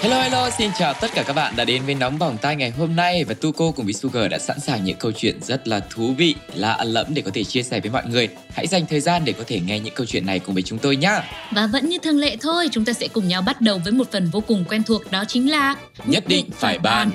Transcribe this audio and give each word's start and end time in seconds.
Hello 0.00 0.22
hello, 0.22 0.50
xin 0.50 0.70
chào 0.78 0.94
tất 0.94 1.10
cả 1.14 1.22
các 1.22 1.32
bạn 1.32 1.56
đã 1.56 1.64
đến 1.64 1.82
với 1.84 1.94
Nóng 1.94 2.18
Bỏng 2.18 2.36
Tai 2.38 2.56
ngày 2.56 2.70
hôm 2.70 2.96
nay 2.96 3.24
và 3.24 3.34
Tuko 3.34 3.70
cùng 3.70 3.84
với 3.84 3.94
Sugar 3.94 4.30
đã 4.30 4.38
sẵn 4.38 4.60
sàng 4.60 4.84
những 4.84 4.96
câu 4.96 5.12
chuyện 5.12 5.42
rất 5.42 5.68
là 5.68 5.80
thú 5.90 6.14
vị, 6.16 6.34
là 6.54 6.72
ẩn 6.72 6.88
lẫm 6.88 7.06
để 7.14 7.22
có 7.22 7.30
thể 7.34 7.44
chia 7.44 7.62
sẻ 7.62 7.80
với 7.80 7.90
mọi 7.90 8.02
người. 8.06 8.28
Hãy 8.54 8.66
dành 8.66 8.86
thời 8.86 9.00
gian 9.00 9.24
để 9.24 9.32
có 9.32 9.44
thể 9.46 9.60
nghe 9.60 9.80
những 9.80 9.94
câu 9.94 10.06
chuyện 10.06 10.26
này 10.26 10.38
cùng 10.38 10.54
với 10.54 10.62
chúng 10.62 10.78
tôi 10.78 10.96
nhé. 10.96 11.20
Và 11.50 11.66
vẫn 11.66 11.88
như 11.88 11.98
thường 11.98 12.18
lệ 12.18 12.36
thôi, 12.40 12.68
chúng 12.72 12.84
ta 12.84 12.92
sẽ 12.92 13.08
cùng 13.08 13.28
nhau 13.28 13.42
bắt 13.42 13.60
đầu 13.60 13.80
với 13.84 13.92
một 13.92 14.12
phần 14.12 14.30
vô 14.32 14.40
cùng 14.40 14.64
quen 14.68 14.82
thuộc 14.82 15.10
đó 15.10 15.24
chính 15.28 15.50
là 15.50 15.74
Nhất 16.04 16.24
định 16.26 16.50
phải 16.52 16.78
bàn. 16.78 17.10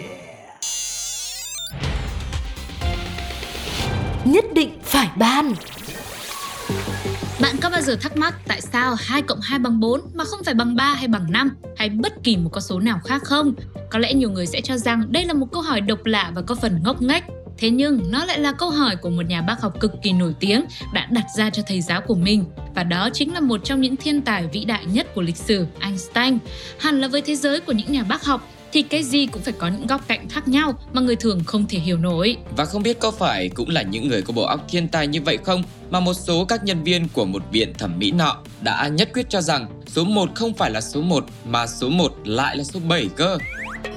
Nhất 4.26 4.46
định 4.54 4.80
phải 4.84 5.08
ban 5.16 5.54
bạn 7.44 7.56
có 7.62 7.70
bao 7.70 7.82
giờ 7.82 7.96
thắc 7.96 8.18
mắc 8.18 8.36
tại 8.48 8.62
sao 8.62 8.96
2 9.00 9.22
cộng 9.22 9.40
2 9.42 9.60
bằng 9.60 9.80
4 9.80 10.02
mà 10.14 10.24
không 10.24 10.44
phải 10.44 10.54
bằng 10.54 10.76
3 10.76 10.94
hay 10.94 11.08
bằng 11.08 11.32
5 11.32 11.50
hay 11.78 11.90
bất 11.90 12.14
kỳ 12.24 12.38
một 12.38 12.50
con 12.54 12.62
số 12.62 12.80
nào 12.80 13.00
khác 13.06 13.22
không? 13.24 13.54
Có 13.92 14.00
lẽ 14.00 14.14
nhiều 14.14 14.30
người 14.30 14.46
sẽ 14.46 14.62
cho 14.62 14.78
rằng 14.78 15.12
đây 15.12 15.26
là 15.26 15.34
một 15.34 15.46
câu 15.52 15.62
hỏi 15.62 15.82
độc 15.82 16.06
lạ 16.06 16.32
và 16.36 16.42
có 16.42 16.56
phần 16.56 16.80
ngốc 16.84 17.02
nghếch. 17.02 17.24
Thế 17.58 17.70
nhưng 17.70 18.12
nó 18.12 18.26
lại 18.26 18.40
là 18.40 18.52
câu 18.52 18.70
hỏi 18.70 18.96
của 18.96 19.10
một 19.10 19.22
nhà 19.28 19.42
bác 19.42 19.62
học 19.62 19.80
cực 19.80 19.92
kỳ 20.04 20.14
nổi 20.14 20.36
tiếng 20.40 20.66
đã 20.94 21.08
đặt 21.12 21.26
ra 21.38 21.50
cho 21.50 21.64
thầy 21.68 21.82
giáo 21.82 22.02
của 22.02 22.16
mình 22.16 22.46
và 22.76 22.84
đó 22.84 23.10
chính 23.14 23.34
là 23.34 23.40
một 23.40 23.62
trong 23.64 23.82
những 23.82 23.96
thiên 23.96 24.22
tài 24.22 24.48
vĩ 24.48 24.66
đại 24.66 24.86
nhất 24.86 25.08
của 25.16 25.22
lịch 25.22 25.38
sử, 25.38 25.66
Einstein. 25.80 26.38
Hẳn 26.80 27.02
là 27.02 27.08
với 27.08 27.22
thế 27.22 27.36
giới 27.36 27.60
của 27.60 27.72
những 27.72 27.92
nhà 27.92 28.04
bác 28.04 28.24
học 28.26 28.48
thì 28.74 28.82
cái 28.82 29.04
gì 29.04 29.26
cũng 29.26 29.42
phải 29.42 29.54
có 29.58 29.68
những 29.68 29.88
góc 29.88 30.08
cạnh 30.08 30.30
khác 30.30 30.48
nhau 30.48 30.74
mà 30.94 31.02
người 31.02 31.16
thường 31.16 31.44
không 31.46 31.66
thể 31.70 31.80
hiểu 31.80 31.98
nổi. 31.98 32.38
Và 32.58 32.66
không 32.66 32.84
biết 32.84 33.00
có 33.00 33.12
phải 33.12 33.50
cũng 33.50 33.70
là 33.70 33.82
những 33.82 34.08
người 34.08 34.22
có 34.22 34.34
bộ 34.34 34.44
óc 34.44 34.66
thiên 34.70 34.88
tài 34.88 35.08
như 35.08 35.22
vậy 35.22 35.38
không, 35.38 35.64
mà 35.90 36.00
một 36.00 36.14
số 36.14 36.46
các 36.46 36.64
nhân 36.64 36.84
viên 36.84 37.08
của 37.14 37.26
một 37.26 37.44
viện 37.52 37.74
thẩm 37.74 38.00
mỹ 38.00 38.12
nọ 38.12 38.38
đã 38.62 38.88
nhất 38.88 39.10
quyết 39.14 39.30
cho 39.30 39.42
rằng 39.42 39.68
số 39.88 40.04
1 40.04 40.30
không 40.36 40.54
phải 40.54 40.72
là 40.72 40.82
số 40.82 41.02
1 41.02 41.26
mà 41.46 41.68
số 41.68 41.90
1 41.90 42.14
lại 42.26 42.58
là 42.58 42.64
số 42.64 42.80
7 42.90 43.08
cơ. 43.16 43.38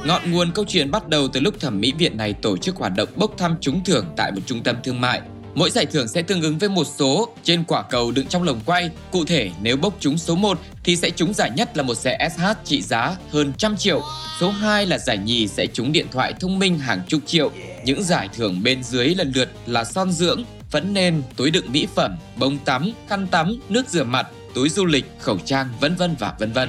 Ngọn 0.05 0.33
nguồn 0.33 0.51
câu 0.53 0.65
chuyện 0.69 0.91
bắt 0.91 1.09
đầu 1.09 1.29
từ 1.29 1.41
lúc 1.41 1.61
thẩm 1.61 1.81
mỹ 1.81 1.93
viện 1.99 2.17
này 2.17 2.33
tổ 2.33 2.57
chức 2.57 2.77
hoạt 2.77 2.93
động 2.97 3.09
bốc 3.17 3.35
thăm 3.39 3.57
trúng 3.61 3.85
thưởng 3.85 4.07
tại 4.17 4.33
một 4.33 4.41
trung 4.47 4.63
tâm 4.63 4.77
thương 4.85 5.01
mại. 5.01 5.21
Mỗi 5.57 5.71
giải 5.71 5.87
thưởng 5.87 6.09
sẽ 6.09 6.23
tương 6.23 6.43
ứng 6.43 6.59
với 6.59 6.69
một 6.69 6.87
số 6.99 7.29
trên 7.43 7.65
quả 7.65 7.83
cầu 7.83 8.11
đựng 8.11 8.27
trong 8.27 8.43
lồng 8.43 8.61
quay. 8.67 8.91
Cụ 9.11 9.25
thể, 9.25 9.51
nếu 9.62 9.77
bốc 9.77 9.97
trúng 10.01 10.19
số 10.19 10.35
1 10.35 10.59
thì 10.85 10.97
sẽ 10.97 11.11
trúng 11.11 11.35
giải 11.35 11.51
nhất 11.57 11.77
là 11.77 11.83
một 11.83 11.95
xe 11.95 12.29
SH 12.37 12.43
trị 12.65 12.83
giá 12.83 13.17
hơn 13.31 13.53
trăm 13.59 13.77
triệu. 13.77 14.03
Số 14.41 14.51
2 14.51 14.87
là 14.87 14.99
giải 14.99 15.19
nhì 15.19 15.49
sẽ 15.49 15.67
trúng 15.67 15.93
điện 15.93 16.07
thoại 16.12 16.34
thông 16.41 16.59
minh 16.59 16.79
hàng 16.79 17.01
chục 17.09 17.21
triệu. 17.27 17.51
Những 17.84 18.03
giải 18.03 18.29
thưởng 18.37 18.62
bên 18.62 18.83
dưới 18.83 19.15
lần 19.15 19.33
lượt 19.34 19.49
là 19.67 19.84
son 19.84 20.12
dưỡng, 20.12 20.45
phấn 20.71 20.95
nền, 20.95 21.23
túi 21.37 21.51
đựng 21.51 21.73
mỹ 21.73 21.87
phẩm, 21.95 22.17
bông 22.37 22.59
tắm, 22.59 22.93
khăn 23.09 23.27
tắm, 23.27 23.59
nước 23.69 23.89
rửa 23.89 24.05
mặt, 24.05 24.27
túi 24.55 24.69
du 24.69 24.84
lịch, 24.84 25.05
khẩu 25.19 25.39
trang, 25.45 25.69
vân 25.81 25.95
vân 25.95 26.17
và 26.19 26.34
vân 26.39 26.53
vân. 26.53 26.69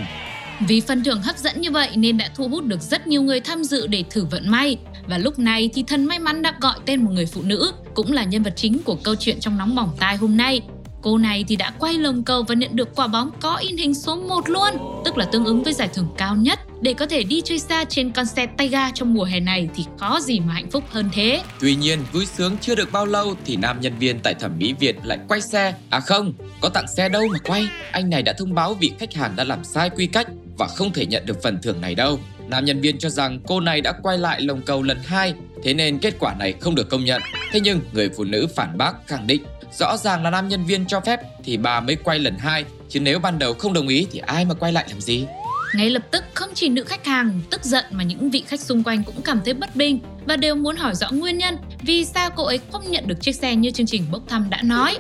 Vì 0.67 0.81
phần 0.81 1.03
thưởng 1.03 1.21
hấp 1.21 1.37
dẫn 1.37 1.61
như 1.61 1.71
vậy 1.71 1.89
nên 1.95 2.17
đã 2.17 2.29
thu 2.35 2.47
hút 2.47 2.65
được 2.65 2.81
rất 2.81 3.07
nhiều 3.07 3.21
người 3.21 3.39
tham 3.39 3.63
dự 3.63 3.87
để 3.87 4.03
thử 4.09 4.25
vận 4.25 4.51
may. 4.51 4.77
Và 5.07 5.17
lúc 5.17 5.39
này 5.39 5.69
thì 5.73 5.83
thần 5.87 6.05
may 6.05 6.19
mắn 6.19 6.41
đã 6.41 6.53
gọi 6.61 6.75
tên 6.85 7.03
một 7.03 7.11
người 7.13 7.25
phụ 7.25 7.41
nữ, 7.41 7.71
cũng 7.93 8.11
là 8.11 8.23
nhân 8.23 8.43
vật 8.43 8.53
chính 8.55 8.79
của 8.79 8.95
câu 9.03 9.15
chuyện 9.15 9.39
trong 9.39 9.57
nóng 9.57 9.75
bỏng 9.75 9.89
tai 9.99 10.17
hôm 10.17 10.37
nay. 10.37 10.61
Cô 11.01 11.17
này 11.17 11.45
thì 11.47 11.55
đã 11.55 11.73
quay 11.79 11.93
lồng 11.93 12.23
cầu 12.23 12.43
và 12.43 12.55
nhận 12.55 12.75
được 12.75 12.95
quả 12.95 13.07
bóng 13.07 13.29
có 13.39 13.55
in 13.55 13.77
hình 13.77 13.93
số 13.93 14.15
1 14.15 14.49
luôn, 14.49 15.01
tức 15.05 15.17
là 15.17 15.25
tương 15.25 15.45
ứng 15.45 15.63
với 15.63 15.73
giải 15.73 15.89
thưởng 15.93 16.07
cao 16.17 16.35
nhất. 16.35 16.59
Để 16.81 16.93
có 16.93 17.05
thể 17.05 17.23
đi 17.23 17.41
chơi 17.41 17.59
xa 17.59 17.85
trên 17.85 18.11
con 18.11 18.25
xe 18.25 18.45
tay 18.45 18.67
ga 18.67 18.91
trong 18.91 19.13
mùa 19.13 19.23
hè 19.23 19.39
này 19.39 19.69
thì 19.75 19.85
có 19.99 20.19
gì 20.23 20.39
mà 20.39 20.53
hạnh 20.53 20.71
phúc 20.71 20.83
hơn 20.89 21.09
thế. 21.13 21.41
Tuy 21.59 21.75
nhiên, 21.75 21.99
vui 22.13 22.25
sướng 22.25 22.57
chưa 22.61 22.75
được 22.75 22.91
bao 22.91 23.05
lâu 23.05 23.35
thì 23.45 23.55
nam 23.55 23.81
nhân 23.81 23.93
viên 23.99 24.19
tại 24.19 24.33
thẩm 24.33 24.51
mỹ 24.57 24.73
Việt 24.79 24.95
lại 25.03 25.17
quay 25.27 25.41
xe. 25.41 25.73
À 25.89 25.99
không, 25.99 26.33
có 26.61 26.69
tặng 26.69 26.85
xe 26.97 27.09
đâu 27.09 27.23
mà 27.33 27.39
quay. 27.39 27.67
Anh 27.91 28.09
này 28.09 28.23
đã 28.23 28.33
thông 28.37 28.53
báo 28.53 28.73
vị 28.73 28.91
khách 28.99 29.13
hàng 29.13 29.35
đã 29.35 29.43
làm 29.43 29.63
sai 29.63 29.89
quy 29.89 30.07
cách 30.07 30.27
và 30.57 30.67
không 30.67 30.93
thể 30.93 31.05
nhận 31.05 31.25
được 31.25 31.43
phần 31.43 31.59
thưởng 31.63 31.81
này 31.81 31.95
đâu. 31.95 32.19
Nam 32.49 32.65
nhân 32.65 32.81
viên 32.81 32.99
cho 32.99 33.09
rằng 33.09 33.39
cô 33.47 33.59
này 33.59 33.81
đã 33.81 33.93
quay 34.03 34.17
lại 34.17 34.41
lồng 34.41 34.61
cầu 34.61 34.83
lần 34.83 34.97
hai, 35.05 35.33
thế 35.63 35.73
nên 35.73 35.99
kết 35.99 36.13
quả 36.19 36.33
này 36.33 36.53
không 36.61 36.75
được 36.75 36.89
công 36.89 37.05
nhận. 37.05 37.21
Thế 37.51 37.59
nhưng 37.59 37.81
người 37.91 38.09
phụ 38.17 38.23
nữ 38.23 38.47
phản 38.55 38.77
bác 38.77 39.07
khẳng 39.07 39.27
định 39.27 39.43
rõ 39.77 39.97
ràng 39.97 40.23
là 40.23 40.29
nam 40.29 40.47
nhân 40.47 40.65
viên 40.65 40.85
cho 40.85 40.99
phép 40.99 41.19
thì 41.43 41.57
bà 41.57 41.79
mới 41.79 41.95
quay 41.95 42.19
lần 42.19 42.37
hai, 42.37 42.65
chứ 42.89 42.99
nếu 42.99 43.19
ban 43.19 43.39
đầu 43.39 43.53
không 43.53 43.73
đồng 43.73 43.87
ý 43.87 44.07
thì 44.11 44.19
ai 44.19 44.45
mà 44.45 44.53
quay 44.53 44.73
lại 44.73 44.85
làm 44.89 45.01
gì? 45.01 45.25
Ngay 45.75 45.89
lập 45.89 46.03
tức 46.11 46.23
không 46.33 46.49
chỉ 46.53 46.69
nữ 46.69 46.83
khách 46.83 47.05
hàng 47.05 47.41
tức 47.49 47.63
giận 47.63 47.85
mà 47.91 48.03
những 48.03 48.29
vị 48.29 48.43
khách 48.47 48.61
xung 48.61 48.83
quanh 48.83 49.03
cũng 49.03 49.21
cảm 49.21 49.41
thấy 49.45 49.53
bất 49.53 49.75
bình 49.75 49.99
và 50.25 50.35
đều 50.35 50.55
muốn 50.55 50.75
hỏi 50.75 50.95
rõ 50.95 51.11
nguyên 51.11 51.37
nhân 51.37 51.57
vì 51.81 52.05
sao 52.05 52.29
cô 52.35 52.43
ấy 52.43 52.59
không 52.71 52.91
nhận 52.91 53.07
được 53.07 53.21
chiếc 53.21 53.35
xe 53.35 53.55
như 53.55 53.71
chương 53.71 53.87
trình 53.87 54.05
bốc 54.11 54.21
thăm 54.27 54.49
đã 54.49 54.61
nói. 54.61 54.97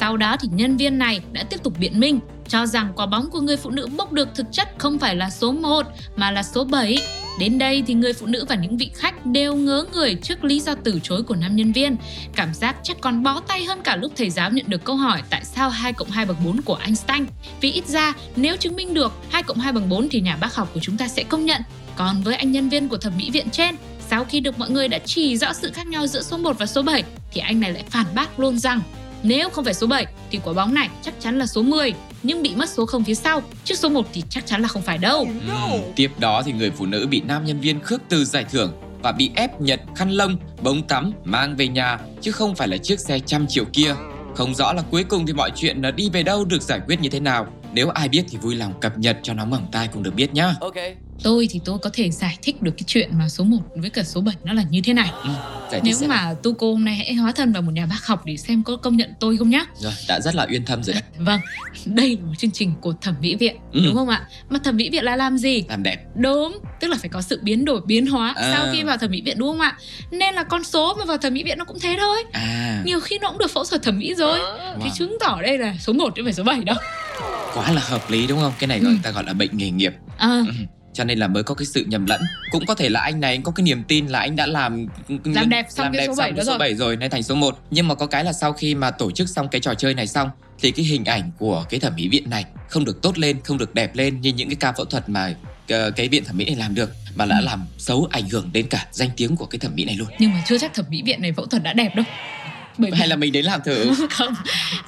Sau 0.00 0.16
đó 0.16 0.36
thì 0.40 0.48
nhân 0.52 0.76
viên 0.76 0.98
này 0.98 1.20
đã 1.32 1.44
tiếp 1.50 1.62
tục 1.62 1.72
biện 1.78 2.00
minh 2.00 2.20
cho 2.48 2.66
rằng 2.66 2.92
quả 2.96 3.06
bóng 3.06 3.30
của 3.30 3.40
người 3.40 3.56
phụ 3.56 3.70
nữ 3.70 3.88
bốc 3.96 4.12
được 4.12 4.28
thực 4.34 4.46
chất 4.52 4.68
không 4.78 4.98
phải 4.98 5.16
là 5.16 5.30
số 5.30 5.52
1 5.52 5.86
mà 6.16 6.30
là 6.30 6.42
số 6.42 6.64
7. 6.64 6.98
Đến 7.38 7.58
đây 7.58 7.82
thì 7.86 7.94
người 7.94 8.12
phụ 8.12 8.26
nữ 8.26 8.44
và 8.48 8.54
những 8.54 8.76
vị 8.76 8.90
khách 8.94 9.26
đều 9.26 9.54
ngớ 9.54 9.84
người 9.92 10.14
trước 10.14 10.44
lý 10.44 10.60
do 10.60 10.74
từ 10.84 11.00
chối 11.02 11.22
của 11.22 11.34
nam 11.34 11.56
nhân 11.56 11.72
viên. 11.72 11.96
Cảm 12.36 12.54
giác 12.54 12.76
chắc 12.82 12.96
còn 13.00 13.22
bó 13.22 13.40
tay 13.40 13.64
hơn 13.64 13.80
cả 13.84 13.96
lúc 13.96 14.12
thầy 14.16 14.30
giáo 14.30 14.50
nhận 14.50 14.64
được 14.68 14.84
câu 14.84 14.96
hỏi 14.96 15.22
tại 15.30 15.44
sao 15.44 15.70
2 15.70 15.92
cộng 15.92 16.10
2 16.10 16.26
bằng 16.26 16.36
4 16.44 16.62
của 16.62 16.74
Einstein. 16.74 17.26
Vì 17.60 17.72
ít 17.72 17.86
ra 17.86 18.12
nếu 18.36 18.56
chứng 18.56 18.76
minh 18.76 18.94
được 18.94 19.12
2 19.30 19.42
cộng 19.42 19.58
2 19.58 19.72
bằng 19.72 19.88
4 19.88 20.08
thì 20.08 20.20
nhà 20.20 20.36
bác 20.36 20.54
học 20.54 20.70
của 20.74 20.80
chúng 20.80 20.96
ta 20.96 21.08
sẽ 21.08 21.22
công 21.22 21.44
nhận. 21.44 21.62
Còn 21.96 22.22
với 22.22 22.34
anh 22.34 22.52
nhân 22.52 22.68
viên 22.68 22.88
của 22.88 22.96
thẩm 22.96 23.12
mỹ 23.16 23.30
viện 23.30 23.50
trên, 23.50 23.74
sau 24.10 24.24
khi 24.24 24.40
được 24.40 24.58
mọi 24.58 24.70
người 24.70 24.88
đã 24.88 24.98
chỉ 25.04 25.36
rõ 25.36 25.52
sự 25.52 25.70
khác 25.74 25.86
nhau 25.86 26.06
giữa 26.06 26.22
số 26.22 26.36
1 26.36 26.58
và 26.58 26.66
số 26.66 26.82
7 26.82 27.04
thì 27.32 27.40
anh 27.40 27.60
này 27.60 27.72
lại 27.72 27.84
phản 27.90 28.06
bác 28.14 28.38
luôn 28.40 28.58
rằng 28.58 28.80
nếu 29.22 29.50
không 29.50 29.64
phải 29.64 29.74
số 29.74 29.86
7 29.86 30.06
thì 30.30 30.40
quả 30.44 30.52
bóng 30.52 30.74
này 30.74 30.88
chắc 31.02 31.14
chắn 31.20 31.38
là 31.38 31.46
số 31.46 31.62
10 31.62 31.92
nhưng 32.28 32.42
bị 32.42 32.54
mất 32.56 32.70
số 32.70 32.86
0 32.86 33.04
phía 33.04 33.14
sau, 33.14 33.42
chứ 33.64 33.74
số 33.74 33.88
1 33.88 34.06
thì 34.12 34.22
chắc 34.28 34.46
chắn 34.46 34.62
là 34.62 34.68
không 34.68 34.82
phải 34.82 34.98
đâu. 34.98 35.18
Ừm, 35.18 35.80
tiếp 35.96 36.10
đó 36.18 36.42
thì 36.42 36.52
người 36.52 36.70
phụ 36.70 36.86
nữ 36.86 37.06
bị 37.10 37.20
nam 37.20 37.44
nhân 37.44 37.60
viên 37.60 37.80
khước 37.80 38.00
từ 38.08 38.24
giải 38.24 38.44
thưởng 38.50 38.72
và 39.02 39.12
bị 39.12 39.30
ép 39.34 39.60
nhận 39.60 39.80
khăn 39.96 40.10
lông, 40.10 40.36
bông 40.62 40.82
tắm 40.82 41.12
mang 41.24 41.56
về 41.56 41.68
nhà 41.68 41.98
chứ 42.20 42.32
không 42.32 42.54
phải 42.54 42.68
là 42.68 42.76
chiếc 42.76 43.00
xe 43.00 43.18
trăm 43.18 43.46
triệu 43.46 43.64
kia. 43.72 43.94
Không 44.34 44.54
rõ 44.54 44.72
là 44.72 44.82
cuối 44.90 45.04
cùng 45.04 45.26
thì 45.26 45.32
mọi 45.32 45.50
chuyện 45.56 45.82
nó 45.82 45.90
đi 45.90 46.10
về 46.10 46.22
đâu 46.22 46.44
được 46.44 46.62
giải 46.62 46.80
quyết 46.86 47.00
như 47.00 47.08
thế 47.08 47.20
nào. 47.20 47.46
Nếu 47.72 47.88
ai 47.88 48.08
biết 48.08 48.24
thì 48.28 48.38
vui 48.38 48.54
lòng 48.54 48.80
cập 48.80 48.98
nhật 48.98 49.18
cho 49.22 49.34
nóng 49.34 49.50
bỏng 49.50 49.66
tai 49.72 49.88
cùng 49.88 50.02
được 50.02 50.14
biết 50.14 50.34
nhá. 50.34 50.54
Ok 50.60 50.74
Tôi 51.22 51.48
thì 51.50 51.60
tôi 51.64 51.78
có 51.78 51.90
thể 51.92 52.10
giải 52.10 52.38
thích 52.42 52.62
được 52.62 52.72
cái 52.76 52.84
chuyện 52.86 53.10
mà 53.18 53.28
số 53.28 53.44
1 53.44 53.58
với 53.76 53.90
cả 53.90 54.02
số 54.02 54.20
7 54.20 54.34
nó 54.44 54.52
là 54.52 54.62
như 54.70 54.80
thế 54.84 54.92
này. 54.92 55.10
Ừ, 55.24 55.30
giải 55.72 55.80
Nếu 55.84 55.94
mà 56.08 56.34
tu 56.42 56.54
cô 56.54 56.72
hôm 56.72 56.84
nay 56.84 56.94
hãy 56.94 57.14
hóa 57.14 57.32
thân 57.32 57.52
vào 57.52 57.62
một 57.62 57.70
nhà 57.74 57.86
bác 57.86 58.06
học 58.06 58.22
để 58.26 58.36
xem 58.36 58.62
có 58.62 58.76
công 58.76 58.96
nhận 58.96 59.10
tôi 59.20 59.36
không 59.36 59.50
nhá. 59.50 59.64
Rồi, 59.76 59.92
đã 60.08 60.20
rất 60.20 60.34
là 60.34 60.46
uyên 60.50 60.64
thâm 60.64 60.82
rồi 60.82 60.94
đấy. 60.94 61.02
Vâng, 61.18 61.40
đây 61.84 62.16
là 62.20 62.26
một 62.26 62.32
chương 62.38 62.50
trình 62.50 62.72
của 62.80 62.92
thẩm 63.00 63.14
mỹ 63.20 63.34
viện, 63.36 63.56
Ừ. 63.72 63.80
đúng 63.84 63.94
không 63.94 64.08
ạ? 64.08 64.22
Mà 64.50 64.58
thẩm 64.64 64.76
mỹ 64.76 64.90
viện 64.90 65.04
là 65.04 65.16
làm 65.16 65.38
gì? 65.38 65.64
Làm 65.68 65.82
đẹp. 65.82 65.96
Đúng, 66.16 66.58
tức 66.80 66.88
là 66.88 66.96
phải 67.00 67.08
có 67.08 67.22
sự 67.22 67.40
biến 67.42 67.64
đổi, 67.64 67.80
biến 67.86 68.06
hóa 68.06 68.32
À. 68.36 68.52
sau 68.56 68.66
khi 68.72 68.82
vào 68.82 68.96
thẩm 68.96 69.10
mỹ 69.10 69.22
viện 69.24 69.38
đúng 69.38 69.48
không 69.48 69.60
ạ? 69.60 69.76
Nên 70.10 70.34
là 70.34 70.42
con 70.44 70.64
số 70.64 70.94
mà 70.98 71.04
vào 71.04 71.18
thẩm 71.18 71.34
mỹ 71.34 71.44
viện 71.44 71.58
nó 71.58 71.64
cũng 71.64 71.78
thế 71.80 71.96
thôi. 72.00 72.24
À, 72.32 72.82
Nhiều 72.84 73.00
khi 73.00 73.18
nó 73.18 73.28
cũng 73.28 73.38
được 73.38 73.50
phẫu 73.50 73.64
thuật 73.64 73.82
thẩm 73.82 73.98
mỹ 73.98 74.14
rồi. 74.14 74.38
Thì 74.82 74.88
wow. 74.88 74.94
chứng 74.94 75.16
tỏ 75.20 75.38
đây 75.42 75.58
là 75.58 75.74
số 75.80 75.92
1 75.92 76.12
chứ 76.16 76.22
không 76.22 76.24
phải 76.26 76.32
số 76.34 76.42
7 76.44 76.60
đâu. 76.64 76.76
quá 77.54 77.72
là 77.72 77.80
hợp 77.84 78.10
lý 78.10 78.26
đúng 78.26 78.40
không? 78.40 78.52
Cái 78.58 78.68
này 78.68 78.80
gọi 78.80 78.92
Ừ. 78.92 78.98
ta 79.02 79.10
gọi 79.10 79.24
là 79.24 79.32
bệnh 79.32 79.50
nghề 79.56 79.70
nghiệp. 79.70 79.92
À, 80.18 80.28
Ừ. 80.28 80.44
Cho 80.98 81.04
nên 81.04 81.18
là 81.18 81.28
mới 81.28 81.42
có 81.42 81.54
cái 81.54 81.66
sự 81.66 81.84
nhầm 81.88 82.06
lẫn. 82.06 82.20
Cũng 82.50 82.66
có 82.66 82.74
thể 82.74 82.88
là 82.88 83.00
anh 83.00 83.20
này 83.20 83.40
có 83.44 83.52
cái 83.52 83.64
niềm 83.64 83.82
tin 83.84 84.06
là 84.06 84.18
anh 84.18 84.36
đã 84.36 84.46
làm 84.46 84.86
Làm 85.24 85.48
đẹp 85.48 85.66
xong 85.70 85.84
làm 85.84 85.92
cái 85.92 86.00
đẹp 86.00 86.06
số 86.06 86.14
xong 86.14 86.18
bảy 86.18 86.30
đó 86.30 86.36
cái 86.36 86.44
số 86.44 86.50
rồi. 86.52 86.58
7 86.58 86.74
rồi 86.74 86.96
nên 86.96 87.10
thành 87.10 87.22
số 87.22 87.34
1. 87.34 87.58
Nhưng 87.70 87.88
mà 87.88 87.94
có 87.94 88.06
cái 88.06 88.24
là 88.24 88.32
sau 88.32 88.52
khi 88.52 88.74
mà 88.74 88.90
tổ 88.90 89.10
chức 89.10 89.28
xong 89.28 89.48
cái 89.48 89.60
trò 89.60 89.74
chơi 89.74 89.94
này 89.94 90.06
xong 90.06 90.30
thì 90.60 90.70
cái 90.70 90.84
hình 90.84 91.04
ảnh 91.04 91.30
của 91.38 91.64
cái 91.70 91.80
thẩm 91.80 91.92
mỹ 91.96 92.08
viện 92.08 92.30
này 92.30 92.44
không 92.68 92.84
được 92.84 93.02
tốt 93.02 93.18
lên, 93.18 93.36
không 93.44 93.58
được 93.58 93.74
đẹp 93.74 93.96
lên 93.96 94.20
như 94.20 94.32
những 94.32 94.48
cái 94.48 94.56
ca 94.60 94.72
phẫu 94.72 94.84
thuật 94.84 95.08
mà 95.08 95.34
ờ, 95.68 95.90
cái 95.90 96.08
viện 96.08 96.24
thẩm 96.24 96.36
mỹ 96.36 96.44
này 96.44 96.56
làm 96.56 96.74
được 96.74 96.90
mà 97.16 97.24
đã 97.24 97.38
Ừ. 97.38 97.44
làm 97.44 97.66
xấu 97.78 98.08
ảnh 98.10 98.28
hưởng 98.28 98.50
đến 98.52 98.66
cả 98.68 98.86
danh 98.92 99.10
tiếng 99.16 99.36
của 99.36 99.46
cái 99.46 99.58
thẩm 99.58 99.74
mỹ 99.74 99.84
này 99.84 99.94
luôn. 99.96 100.08
nhưng 100.18 100.30
mà 100.32 100.42
chưa 100.46 100.58
chắc 100.58 100.74
thẩm 100.74 100.84
mỹ 100.88 101.02
viện 101.02 101.22
này 101.22 101.32
phẫu 101.32 101.46
thuật 101.46 101.62
đã 101.62 101.72
đẹp 101.72 101.94
đâu. 101.96 102.04
Bởi 102.78 102.90
Hay 102.94 103.08
là 103.08 103.16
mình 103.16 103.32
đến 103.32 103.44
làm 103.44 103.60
thử. 103.64 103.92
không 104.10 104.34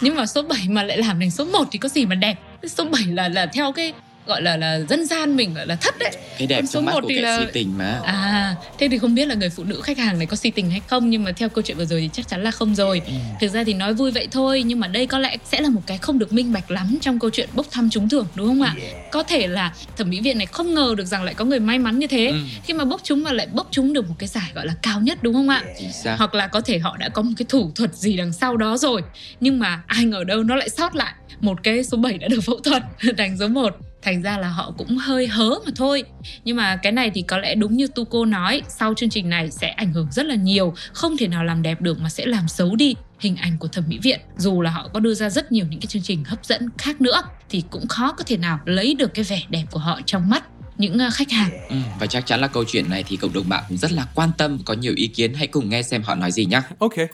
nhưng 0.00 0.16
mà 0.16 0.26
số 0.26 0.42
7 0.42 0.60
mà 0.68 0.82
lại 0.82 0.98
làm 0.98 1.20
thành 1.20 1.30
số 1.30 1.44
1 1.44 1.68
thì 1.72 1.78
có 1.78 1.88
gì 1.88 2.06
mà 2.06 2.14
đẹp 2.14 2.36
số 2.68 2.84
7 2.84 3.02
là 3.06 3.28
là 3.28 3.46
theo 3.46 3.72
cái 3.72 3.92
gọi 4.26 4.42
là 4.42 4.56
là 4.56 4.80
dân 4.88 5.06
gian 5.06 5.36
mình 5.36 5.54
gọi 5.54 5.66
là 5.66 5.74
thất 5.76 5.98
đấy 5.98 6.10
Cái 6.38 6.46
đẹp 6.46 6.60
số 6.62 6.66
trong 6.72 6.84
mắt 6.84 6.92
một 6.94 7.00
của 7.02 7.08
thì 7.08 7.14
kẻ 7.14 7.20
là- 7.22 7.38
si 7.40 7.44
tình 7.52 7.78
mà. 7.78 8.00
À, 8.04 8.54
thế 8.78 8.88
thì 8.90 8.98
không 8.98 9.14
biết 9.14 9.26
là 9.28 9.34
người 9.34 9.50
phụ 9.50 9.64
nữ 9.64 9.80
khách 9.80 9.98
hàng 9.98 10.18
này 10.18 10.26
có 10.26 10.36
si 10.36 10.50
tình 10.50 10.70
hay 10.70 10.80
không 10.86 11.10
nhưng 11.10 11.24
mà 11.24 11.32
theo 11.32 11.48
câu 11.48 11.62
chuyện 11.62 11.76
vừa 11.76 11.84
rồi 11.84 12.00
thì 12.00 12.10
chắc 12.12 12.28
chắn 12.28 12.42
là 12.42 12.50
không 12.50 12.74
rồi. 12.74 13.02
Ừ. 13.06 13.12
Thực 13.40 13.48
ra 13.48 13.64
thì 13.64 13.74
nói 13.74 13.94
vui 13.94 14.10
vậy 14.10 14.28
thôi 14.30 14.62
nhưng 14.66 14.80
mà 14.80 14.86
đây 14.88 15.06
có 15.06 15.18
lẽ 15.18 15.36
sẽ 15.44 15.60
là 15.60 15.68
một 15.68 15.80
cái 15.86 15.98
không 15.98 16.18
được 16.18 16.32
minh 16.32 16.52
bạch 16.52 16.70
lắm 16.70 16.98
trong 17.00 17.18
câu 17.18 17.30
chuyện 17.30 17.48
bốc 17.54 17.66
thăm 17.70 17.90
trúng 17.90 18.08
thưởng 18.08 18.26
đúng 18.34 18.46
không 18.46 18.62
ạ? 18.62 18.74
Có 19.12 19.22
thể 19.22 19.46
là 19.46 19.74
thẩm 19.96 20.10
mỹ 20.10 20.20
viện 20.20 20.38
này 20.38 20.46
không 20.46 20.74
ngờ 20.74 20.94
được 20.96 21.04
rằng 21.06 21.22
lại 21.24 21.34
có 21.34 21.44
người 21.44 21.60
may 21.60 21.78
mắn 21.78 21.98
như 21.98 22.06
thế 22.06 22.26
Ừ. 22.26 22.36
khi 22.64 22.74
mà 22.74 22.84
bốc 22.84 23.00
trúng 23.04 23.24
và 23.24 23.32
lại 23.32 23.46
bốc 23.52 23.68
trúng 23.70 23.92
được 23.92 24.08
một 24.08 24.14
cái 24.18 24.28
giải 24.28 24.50
gọi 24.54 24.66
là 24.66 24.74
cao 24.82 25.00
nhất 25.00 25.18
đúng 25.22 25.34
không 25.34 25.48
ạ? 25.48 25.62
Xác. 26.04 26.14
Hoặc 26.18 26.34
là 26.34 26.46
có 26.46 26.60
thể 26.60 26.78
họ 26.78 26.96
đã 26.96 27.08
có 27.08 27.22
một 27.22 27.32
cái 27.36 27.46
thủ 27.48 27.72
thuật 27.74 27.94
gì 27.94 28.16
đằng 28.16 28.32
sau 28.32 28.56
đó 28.56 28.76
rồi 28.76 29.02
nhưng 29.40 29.58
mà 29.58 29.82
ai 29.86 30.04
ngờ 30.04 30.24
đâu 30.24 30.42
nó 30.42 30.56
lại 30.56 30.68
sót 30.68 30.94
lại 30.94 31.12
một 31.40 31.58
cái 31.62 31.84
số 31.84 31.96
7 31.98 32.18
đã 32.18 32.28
được 32.28 32.40
phẫu 32.40 32.60
thuật 32.60 32.82
thành 33.18 33.36
số 33.38 33.48
1 33.48 33.76
thành 34.02 34.22
ra 34.22 34.38
là 34.38 34.48
họ 34.48 34.72
cũng 34.78 34.96
hơi 34.96 35.26
hớ 35.26 35.50
mà 35.50 35.72
thôi 35.76 36.02
nhưng 36.44 36.56
mà 36.56 36.76
cái 36.76 36.92
này 36.92 37.10
thì 37.14 37.22
có 37.22 37.38
lẽ 37.38 37.54
đúng 37.54 37.76
như 37.76 37.86
tu 37.86 38.04
cô 38.04 38.24
nói 38.24 38.62
sau 38.68 38.94
chương 38.94 39.10
trình 39.10 39.28
này 39.28 39.50
sẽ 39.50 39.68
ảnh 39.68 39.92
hưởng 39.92 40.08
rất 40.10 40.26
là 40.26 40.34
nhiều 40.34 40.74
không 40.92 41.16
thể 41.16 41.28
nào 41.28 41.44
làm 41.44 41.62
đẹp 41.62 41.80
được 41.80 42.00
mà 42.00 42.08
sẽ 42.08 42.26
làm 42.26 42.48
xấu 42.48 42.76
đi 42.76 42.94
hình 43.18 43.36
ảnh 43.36 43.58
của 43.58 43.68
thẩm 43.68 43.84
mỹ 43.88 43.98
viện 44.02 44.20
dù 44.36 44.60
là 44.60 44.70
họ 44.70 44.88
có 44.94 45.00
đưa 45.00 45.14
ra 45.14 45.30
rất 45.30 45.52
nhiều 45.52 45.66
những 45.70 45.80
cái 45.80 45.86
chương 45.86 46.02
trình 46.02 46.24
hấp 46.24 46.44
dẫn 46.44 46.68
khác 46.78 47.00
nữa 47.00 47.22
thì 47.48 47.62
cũng 47.70 47.88
khó 47.88 48.12
có 48.12 48.24
thể 48.26 48.36
nào 48.36 48.58
lấy 48.64 48.94
được 48.94 49.14
cái 49.14 49.24
vẻ 49.24 49.42
đẹp 49.48 49.64
của 49.70 49.80
họ 49.80 50.00
trong 50.06 50.30
mắt 50.30 50.44
những 50.76 50.98
ờ, 50.98 51.08
khách 51.12 51.30
hàng 51.30 51.50
Ừ, 51.68 51.76
và 52.00 52.06
chắc 52.06 52.26
chắn 52.26 52.40
là 52.40 52.46
câu 52.46 52.64
chuyện 52.66 52.90
này 52.90 53.04
thì 53.08 53.16
cộng 53.16 53.32
đồng 53.32 53.48
mạng 53.48 53.64
cũng 53.68 53.78
rất 53.78 53.92
là 53.92 54.06
quan 54.14 54.30
tâm 54.38 54.58
có 54.64 54.74
nhiều 54.74 54.92
ý 54.96 55.06
kiến 55.06 55.34
hãy 55.34 55.46
cùng 55.46 55.68
nghe 55.68 55.82
xem 55.82 56.02
họ 56.02 56.14
nói 56.14 56.32
gì 56.32 56.44
nhé. 56.44 56.60
Okay. 56.78 57.06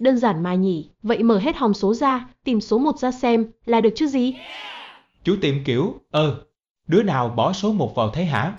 Đơn 0.00 0.18
giản 0.18 0.42
mà 0.42 0.54
nhỉ, 0.54 0.90
vậy 1.02 1.22
mở 1.22 1.38
hết 1.38 1.56
hòm 1.56 1.74
số 1.74 1.94
ra, 1.94 2.26
tìm 2.44 2.60
số 2.60 2.78
1 2.78 2.98
ra 2.98 3.10
xem, 3.10 3.46
là 3.66 3.80
được 3.80 3.90
chứ 3.96 4.06
gì? 4.06 4.34
Chú 5.30 5.36
tiệm 5.40 5.64
kiểu, 5.64 5.94
ờ, 6.10 6.44
đứa 6.86 7.02
nào 7.02 7.28
bỏ 7.28 7.52
số 7.52 7.72
1 7.72 7.94
vào 7.94 8.10
thế 8.14 8.24
hả? 8.24 8.56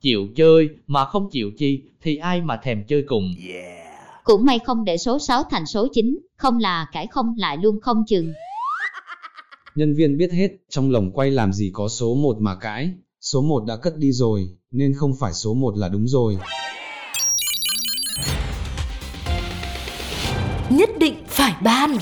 Chịu 0.00 0.28
chơi 0.36 0.68
mà 0.86 1.04
không 1.04 1.28
chịu 1.30 1.50
chi 1.58 1.82
thì 2.02 2.16
ai 2.16 2.40
mà 2.40 2.56
thèm 2.62 2.84
chơi 2.88 3.04
cùng. 3.06 3.34
Cũng 4.24 4.44
may 4.44 4.58
không 4.58 4.84
để 4.84 4.96
số 4.96 5.18
6 5.18 5.42
thành 5.50 5.66
số 5.66 5.88
9, 5.92 6.18
không 6.36 6.58
là 6.58 6.86
cãi 6.92 7.06
không 7.06 7.34
lại 7.38 7.56
luôn 7.62 7.80
không 7.80 8.04
chừng. 8.06 8.32
Nhân 9.74 9.94
viên 9.94 10.16
biết 10.16 10.32
hết, 10.32 10.48
trong 10.68 10.90
lồng 10.90 11.10
quay 11.12 11.30
làm 11.30 11.52
gì 11.52 11.70
có 11.74 11.88
số 11.88 12.14
1 12.14 12.36
mà 12.40 12.54
cãi. 12.54 12.90
Số 13.20 13.42
1 13.42 13.64
đã 13.64 13.76
cất 13.76 13.96
đi 13.96 14.12
rồi, 14.12 14.48
nên 14.70 14.94
không 14.94 15.12
phải 15.20 15.32
số 15.32 15.54
1 15.54 15.76
là 15.76 15.88
đúng 15.88 16.06
rồi. 16.06 16.38
Nhất 20.70 20.90
định 20.98 21.14
phải 21.26 21.54
ban 21.64 21.96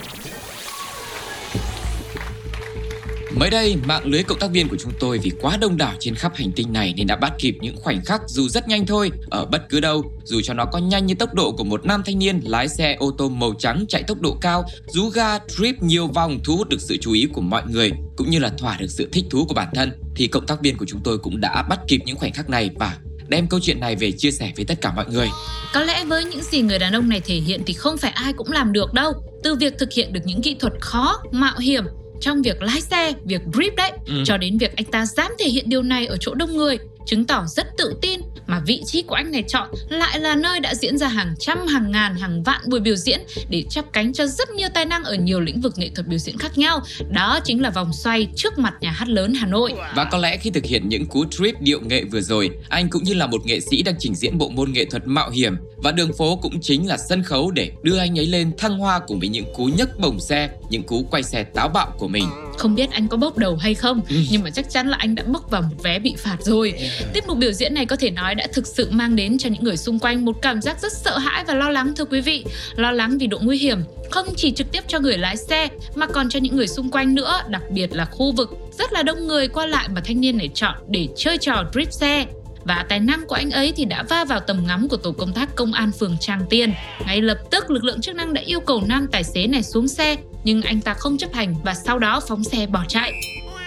Mới 3.36 3.50
đây, 3.50 3.76
mạng 3.84 4.02
lưới 4.04 4.22
cộng 4.22 4.38
tác 4.38 4.50
viên 4.50 4.68
của 4.68 4.76
chúng 4.76 4.92
tôi 5.00 5.18
vì 5.18 5.30
quá 5.40 5.56
đông 5.56 5.76
đảo 5.76 5.94
trên 6.00 6.14
khắp 6.14 6.32
hành 6.34 6.52
tinh 6.52 6.72
này 6.72 6.94
nên 6.96 7.06
đã 7.06 7.16
bắt 7.16 7.32
kịp 7.38 7.56
những 7.60 7.76
khoảnh 7.76 8.04
khắc 8.04 8.20
dù 8.26 8.48
rất 8.48 8.68
nhanh 8.68 8.86
thôi, 8.86 9.10
ở 9.30 9.44
bất 9.44 9.68
cứ 9.68 9.80
đâu, 9.80 10.12
dù 10.24 10.40
cho 10.40 10.54
nó 10.54 10.64
có 10.64 10.78
nhanh 10.78 11.06
như 11.06 11.14
tốc 11.14 11.34
độ 11.34 11.52
của 11.52 11.64
một 11.64 11.84
nam 11.84 12.02
thanh 12.06 12.18
niên 12.18 12.40
lái 12.44 12.68
xe 12.68 12.96
ô 12.98 13.10
tô 13.18 13.28
màu 13.28 13.54
trắng 13.58 13.84
chạy 13.88 14.02
tốc 14.02 14.20
độ 14.20 14.36
cao, 14.40 14.64
rú 14.86 15.08
ga, 15.08 15.38
trip 15.38 15.82
nhiều 15.82 16.06
vòng 16.06 16.38
thu 16.44 16.56
hút 16.56 16.68
được 16.68 16.80
sự 16.80 16.96
chú 16.96 17.12
ý 17.12 17.26
của 17.32 17.40
mọi 17.40 17.62
người, 17.70 17.92
cũng 18.16 18.30
như 18.30 18.38
là 18.38 18.50
thỏa 18.58 18.76
được 18.80 18.90
sự 18.90 19.08
thích 19.12 19.24
thú 19.30 19.44
của 19.44 19.54
bản 19.54 19.68
thân, 19.74 19.92
thì 20.16 20.26
cộng 20.26 20.46
tác 20.46 20.60
viên 20.60 20.76
của 20.76 20.86
chúng 20.88 21.00
tôi 21.04 21.18
cũng 21.18 21.40
đã 21.40 21.62
bắt 21.68 21.80
kịp 21.88 22.00
những 22.04 22.16
khoảnh 22.16 22.32
khắc 22.32 22.50
này 22.50 22.70
và 22.78 22.96
đem 23.28 23.46
câu 23.46 23.60
chuyện 23.62 23.80
này 23.80 23.96
về 23.96 24.12
chia 24.12 24.30
sẻ 24.30 24.52
với 24.56 24.64
tất 24.64 24.80
cả 24.80 24.92
mọi 24.96 25.06
người. 25.08 25.28
Có 25.74 25.80
lẽ 25.80 26.04
với 26.04 26.24
những 26.24 26.42
gì 26.42 26.62
người 26.62 26.78
đàn 26.78 26.92
ông 26.92 27.08
này 27.08 27.20
thể 27.20 27.34
hiện 27.34 27.62
thì 27.66 27.72
không 27.72 27.98
phải 27.98 28.10
ai 28.10 28.32
cũng 28.32 28.52
làm 28.52 28.72
được 28.72 28.92
đâu. 28.92 29.12
Từ 29.42 29.54
việc 29.54 29.74
thực 29.78 29.92
hiện 29.92 30.12
được 30.12 30.20
những 30.24 30.42
kỹ 30.42 30.56
thuật 30.60 30.72
khó, 30.80 31.18
mạo 31.32 31.58
hiểm 31.58 31.84
trong 32.20 32.42
việc 32.42 32.62
lái 32.62 32.80
xe, 32.80 33.12
việc 33.24 33.40
drip 33.54 33.76
đấy, 33.76 33.92
Ừ. 34.06 34.22
cho 34.24 34.36
đến 34.36 34.58
việc 34.58 34.76
anh 34.76 34.84
ta 34.86 35.06
dám 35.06 35.32
thể 35.38 35.48
hiện 35.48 35.68
điều 35.68 35.82
này 35.82 36.06
ở 36.06 36.16
chỗ 36.20 36.34
đông 36.34 36.56
người, 36.56 36.78
chứng 37.06 37.24
tỏ 37.24 37.44
rất 37.46 37.66
tự 37.78 37.94
tin 38.02 38.20
mà 38.50 38.60
vị 38.66 38.82
trí 38.86 39.02
của 39.02 39.14
anh 39.14 39.32
này 39.32 39.44
chọn 39.48 39.68
lại 39.88 40.20
là 40.20 40.34
nơi 40.34 40.60
đã 40.60 40.74
diễn 40.74 40.98
ra 40.98 41.08
hàng 41.08 41.34
trăm, 41.38 41.66
hàng 41.66 41.90
ngàn, 41.90 42.14
hàng 42.14 42.42
vạn 42.42 42.60
buổi 42.66 42.80
biểu 42.80 42.96
diễn 42.96 43.20
để 43.50 43.64
chắp 43.70 43.92
cánh 43.92 44.12
cho 44.12 44.26
rất 44.26 44.50
nhiều 44.50 44.68
tài 44.74 44.84
năng 44.84 45.04
ở 45.04 45.14
nhiều 45.14 45.40
lĩnh 45.40 45.60
vực 45.60 45.78
nghệ 45.78 45.90
thuật 45.94 46.06
biểu 46.06 46.18
diễn 46.18 46.38
khác 46.38 46.58
nhau. 46.58 46.80
Đó 47.10 47.40
chính 47.44 47.62
là 47.62 47.70
vòng 47.70 47.92
xoay 47.92 48.28
trước 48.36 48.58
mặt 48.58 48.74
nhà 48.80 48.90
hát 48.90 49.08
lớn 49.08 49.34
Hà 49.34 49.46
Nội. 49.46 49.74
Và 49.94 50.04
có 50.04 50.18
lẽ 50.18 50.36
khi 50.36 50.50
thực 50.50 50.64
hiện 50.64 50.88
những 50.88 51.06
cú 51.06 51.24
trip 51.30 51.60
điệu 51.60 51.80
nghệ 51.80 52.04
vừa 52.04 52.20
rồi, 52.20 52.50
anh 52.68 52.90
cũng 52.90 53.02
như 53.02 53.14
là 53.14 53.26
một 53.26 53.46
nghệ 53.46 53.60
sĩ 53.60 53.82
đang 53.82 53.94
trình 53.98 54.14
diễn 54.14 54.38
bộ 54.38 54.48
môn 54.48 54.72
nghệ 54.72 54.84
thuật 54.84 55.02
mạo 55.06 55.30
hiểm 55.30 55.56
và 55.76 55.92
đường 55.92 56.12
phố 56.18 56.36
cũng 56.36 56.60
chính 56.60 56.88
là 56.88 56.96
sân 57.08 57.22
khấu 57.22 57.50
để 57.50 57.72
đưa 57.82 57.98
anh 57.98 58.18
ấy 58.18 58.26
lên 58.26 58.52
thăng 58.58 58.78
hoa 58.78 59.00
cùng 59.06 59.20
với 59.20 59.28
những 59.28 59.54
cú 59.54 59.64
nhấc 59.64 59.98
bổng 59.98 60.20
xe, 60.20 60.48
những 60.70 60.82
cú 60.82 61.06
quay 61.10 61.22
xe 61.22 61.42
táo 61.42 61.68
bạo 61.68 61.92
của 61.98 62.08
mình. 62.08 62.24
Không 62.60 62.74
biết 62.74 62.90
anh 62.90 63.08
có 63.08 63.16
bốc 63.16 63.38
đầu 63.38 63.56
hay 63.56 63.74
không, 63.74 64.00
Ừ. 64.08 64.16
nhưng 64.30 64.42
mà 64.42 64.50
chắc 64.50 64.70
chắn 64.70 64.88
là 64.88 64.96
anh 65.00 65.14
đã 65.14 65.22
bốc 65.26 65.50
vào 65.50 65.62
một 65.62 65.76
vé 65.82 65.98
bị 65.98 66.14
phạt 66.18 66.36
rồi. 66.40 66.74
Tiết 67.12 67.24
mục 67.28 67.38
biểu 67.38 67.52
diễn 67.52 67.74
này 67.74 67.86
có 67.86 67.96
thể 67.96 68.10
nói 68.10 68.34
đã 68.34 68.46
thực 68.52 68.66
sự 68.66 68.88
mang 68.90 69.16
đến 69.16 69.38
cho 69.38 69.48
những 69.50 69.64
người 69.64 69.76
xung 69.76 69.98
quanh 69.98 70.24
một 70.24 70.36
cảm 70.42 70.60
giác 70.62 70.80
rất 70.82 70.92
sợ 70.92 71.18
hãi 71.18 71.44
và 71.46 71.54
lo 71.54 71.70
lắng 71.70 71.92
thưa 71.96 72.04
quý 72.04 72.20
vị. 72.20 72.44
Lo 72.76 72.90
lắng 72.92 73.18
vì 73.18 73.26
độ 73.26 73.38
nguy 73.42 73.58
hiểm, 73.58 73.78
không 74.10 74.26
chỉ 74.36 74.50
trực 74.50 74.72
tiếp 74.72 74.84
cho 74.88 74.98
người 75.00 75.18
lái 75.18 75.36
xe 75.36 75.68
mà 75.94 76.06
còn 76.06 76.28
cho 76.28 76.38
những 76.40 76.56
người 76.56 76.66
xung 76.68 76.90
quanh 76.90 77.14
nữa, 77.14 77.42
đặc 77.48 77.62
biệt 77.70 77.92
là 77.96 78.04
khu 78.04 78.32
vực 78.32 78.50
rất 78.78 78.92
là 78.92 79.02
đông 79.02 79.26
người 79.26 79.48
qua 79.48 79.66
lại 79.66 79.88
mà 79.88 80.00
thanh 80.04 80.20
niên 80.20 80.36
này 80.38 80.50
chọn 80.54 80.74
để 80.88 81.08
chơi 81.16 81.38
trò 81.38 81.64
drift 81.72 81.90
xe. 81.90 82.26
Và 82.64 82.84
tài 82.88 83.00
năng 83.00 83.26
của 83.26 83.34
anh 83.34 83.50
ấy 83.50 83.72
thì 83.76 83.84
đã 83.84 84.02
va 84.02 84.24
vào 84.24 84.40
tầm 84.40 84.66
ngắm 84.66 84.88
của 84.88 84.96
tổ 84.96 85.12
công 85.12 85.32
tác 85.32 85.54
công 85.54 85.72
an 85.72 85.90
phường 85.92 86.16
Tràng 86.20 86.42
Tiên 86.50 86.72
Ngay 87.06 87.20
lập 87.20 87.38
tức 87.50 87.70
lực 87.70 87.84
lượng 87.84 88.00
chức 88.00 88.16
năng 88.16 88.34
đã 88.34 88.42
yêu 88.44 88.60
cầu 88.60 88.82
nam 88.86 89.06
tài 89.12 89.24
xế 89.24 89.46
này 89.46 89.62
xuống 89.62 89.88
xe, 89.88 90.16
nhưng 90.44 90.62
anh 90.62 90.80
ta 90.80 90.94
không 90.94 91.18
chấp 91.18 91.32
hành 91.32 91.54
và 91.64 91.74
sau 91.74 91.98
đó 91.98 92.20
phóng 92.28 92.44
xe 92.44 92.66
bỏ 92.66 92.84
chạy. 92.88 93.12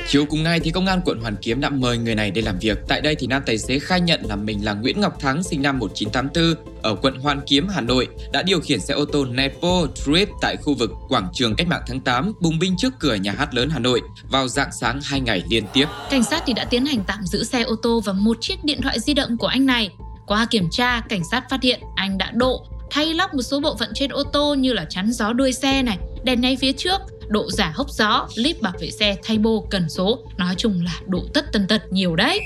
Chiều 0.07 0.25
cùng 0.25 0.43
ngày 0.43 0.59
thì 0.59 0.71
công 0.71 0.85
an 0.85 1.01
quận 1.05 1.19
Hoàn 1.21 1.35
Kiếm 1.35 1.61
đã 1.61 1.69
mời 1.69 1.97
người 1.97 2.15
này 2.15 2.31
đến 2.31 2.45
làm 2.45 2.59
việc. 2.59 2.77
Tại 2.87 3.01
đây 3.01 3.15
thì 3.15 3.27
nam 3.27 3.43
tài 3.45 3.57
xế 3.57 3.79
khai 3.79 4.01
nhận 4.01 4.21
là 4.23 4.35
mình 4.35 4.65
là 4.65 4.73
Nguyễn 4.73 5.01
Ngọc 5.01 5.19
Thắng 5.19 5.43
sinh 5.43 5.61
năm 5.61 5.79
1984 5.79 6.73
ở 6.81 6.95
quận 6.95 7.19
Hoàn 7.19 7.41
Kiếm, 7.47 7.67
Hà 7.67 7.81
Nội 7.81 8.07
đã 8.31 8.41
điều 8.41 8.59
khiển 8.59 8.79
xe 8.79 8.93
ô 8.93 9.05
tô 9.05 9.25
Nepo 9.25 9.87
Trip 9.95 10.29
tại 10.41 10.55
khu 10.61 10.73
vực 10.73 10.91
quảng 11.09 11.27
trường 11.33 11.55
Cách 11.55 11.67
mạng 11.67 11.81
tháng 11.87 11.99
8 11.99 12.33
bùng 12.41 12.59
binh 12.59 12.75
trước 12.77 12.93
cửa 12.99 13.15
nhà 13.15 13.31
hát 13.37 13.53
lớn 13.53 13.69
Hà 13.69 13.79
Nội 13.79 14.01
vào 14.29 14.47
dạng 14.47 14.71
sáng 14.71 14.99
hai 15.03 15.19
ngày 15.19 15.43
liên 15.49 15.63
tiếp. 15.73 15.85
Cảnh 16.09 16.23
sát 16.23 16.43
thì 16.45 16.53
đã 16.53 16.65
tiến 16.65 16.85
hành 16.85 17.03
tạm 17.07 17.19
giữ 17.23 17.43
xe 17.43 17.61
ô 17.61 17.75
tô 17.75 18.01
và 18.05 18.13
một 18.13 18.37
chiếc 18.41 18.63
điện 18.63 18.81
thoại 18.81 18.99
di 18.99 19.13
động 19.13 19.37
của 19.37 19.47
anh 19.47 19.65
này. 19.65 19.89
Qua 20.27 20.45
kiểm 20.49 20.67
tra, 20.71 21.01
cảnh 21.09 21.21
sát 21.31 21.43
phát 21.49 21.63
hiện 21.63 21.79
anh 21.95 22.17
đã 22.17 22.31
độ, 22.33 22.65
thay 22.91 23.13
lắp 23.13 23.33
một 23.33 23.41
số 23.41 23.59
bộ 23.59 23.75
phận 23.79 23.89
trên 23.95 24.11
ô 24.11 24.23
tô 24.23 24.53
như 24.53 24.73
là 24.73 24.85
chắn 24.89 25.11
gió 25.11 25.33
đuôi 25.33 25.53
xe 25.53 25.83
này, 25.83 25.97
đèn 26.23 26.41
nháy 26.41 26.57
phía 26.61 26.71
trước, 26.71 27.01
độ 27.27 27.51
giả 27.51 27.71
hốc 27.75 27.89
gió, 27.89 28.27
líp 28.35 28.61
bảo 28.61 28.73
vệ 28.79 28.91
xe, 28.91 29.15
thay 29.23 29.37
bô, 29.37 29.67
cần 29.69 29.89
số. 29.89 30.23
Nói 30.37 30.55
chung 30.57 30.81
là 30.85 30.99
độ 31.07 31.23
tất 31.33 31.45
tần 31.53 31.67
tật 31.67 31.81
nhiều 31.91 32.15
đấy. 32.15 32.39